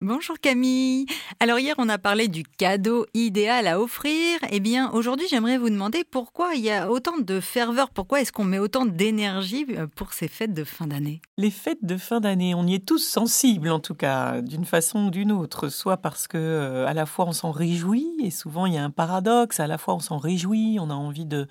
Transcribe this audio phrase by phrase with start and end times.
[0.00, 1.06] Bonjour Camille.
[1.40, 4.38] Alors hier on a parlé du cadeau idéal à offrir.
[4.52, 8.30] Eh bien aujourd'hui j'aimerais vous demander pourquoi il y a autant de ferveur, pourquoi est-ce
[8.30, 11.20] qu'on met autant d'énergie euh, pour ces fêtes de fin d'année?
[11.36, 15.06] Les fêtes de fin d'année, on y est tous sensibles en tout cas, d'une façon
[15.06, 18.66] ou d'une autre, soit parce que euh, à la fois on s'en réjouit et souvent
[18.66, 21.48] il y a un paradoxe, à la fois on s'en réjouit, on a envie de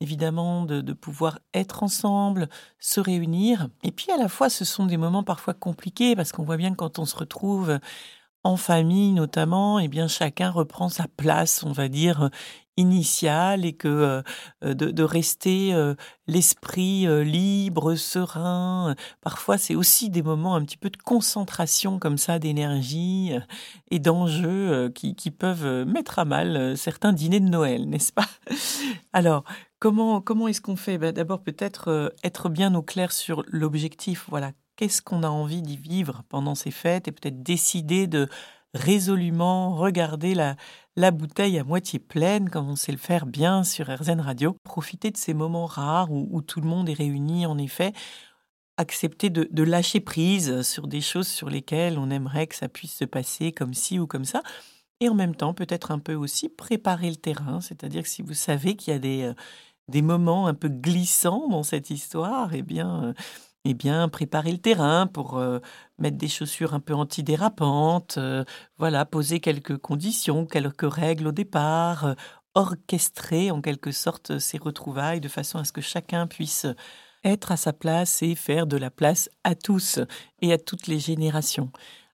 [0.00, 2.48] évidemment de, pouvoir être ensemble,
[2.78, 3.68] se réunir.
[3.82, 6.70] Et puis à la fois, ce sont des moments parfois compliqués parce qu'on voit bien
[6.70, 7.78] que quand on se retrouve
[8.42, 12.30] en famille notamment, eh bien chacun reprend sa place, on va dire
[12.76, 14.22] initiale, et que
[14.64, 15.94] euh, de, rester euh,
[16.26, 18.94] l'esprit euh, libre, serein.
[19.20, 23.32] Parfois, c'est aussi des moments un petit peu de concentration comme ça, d'énergie
[23.90, 28.28] et d'enjeux qui, qui, peuvent mettre à mal certains dîners de Noël, n'est-ce pas?
[29.12, 29.44] Alors,
[29.84, 30.96] Comment, est-ce qu'on fait?
[30.96, 34.24] Ben, D'abord, peut-être euh, être bien au clair sur l'objectif.
[34.30, 37.06] Voilà, qu'est-ce qu'on a envie d'y vivre pendant ces fêtes?
[37.06, 38.26] Et peut-être décider de
[38.72, 40.56] résolument regarder la,
[40.96, 44.56] la bouteille à moitié pleine, comme on sait le faire bien sur RZN Radio.
[44.64, 47.92] Profiter de ces moments rares où, tout le monde est réuni, en effet.
[48.78, 52.94] Accepter de, de, lâcher prise sur des choses sur lesquelles on aimerait que ça puisse
[52.94, 54.42] se passer comme ci ou comme ça.
[55.00, 58.32] Et en même temps, peut-être un peu aussi préparer le terrain, c'est-à-dire que si vous
[58.32, 59.34] savez qu'il y a des, euh,
[59.88, 63.12] des moments un peu glissants dans cette histoire, eh bien, euh,
[63.64, 65.58] eh bien préparer le terrain pour euh,
[65.98, 68.44] mettre des chaussures un peu antidérapantes, euh,
[68.78, 72.14] voilà, poser quelques conditions, quelques règles au départ,
[72.54, 76.66] orchestrer en quelque sorte ces retrouvailles de façon à ce que chacun puisse
[77.24, 79.98] être à sa place et faire de la place à tous
[80.42, 81.70] et à toutes les générations.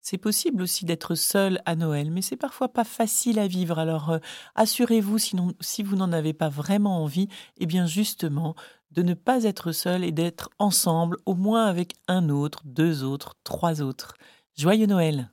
[0.06, 3.78] C'est possible aussi d'être seul à Noël, mais c'est parfois pas facile à vivre.
[3.78, 4.18] Alors euh,
[4.54, 8.54] assurez-vous, sinon, si vous n'en avez pas vraiment envie, eh bien justement,
[8.90, 13.36] de ne pas être seul et d'être ensemble, au moins avec un autre, deux autres,
[13.44, 14.12] trois autres.
[14.58, 15.30] Joyeux Noël